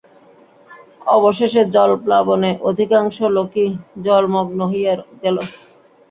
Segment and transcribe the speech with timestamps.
[1.07, 3.67] অবশেষে জলপ্লাবনে অধিকাংশ লোকই
[4.05, 4.93] জলমগ্ন হইয়া
[5.23, 5.37] গেল।